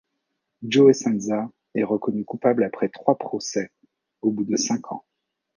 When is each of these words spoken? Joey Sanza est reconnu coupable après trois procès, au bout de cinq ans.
Joey 0.63 0.95
Sanza 0.95 1.51
est 1.75 1.83
reconnu 1.83 2.25
coupable 2.25 2.63
après 2.63 2.89
trois 2.89 3.19
procès, 3.19 3.69
au 4.23 4.31
bout 4.31 4.45
de 4.45 4.55
cinq 4.55 4.91
ans. 4.91 5.05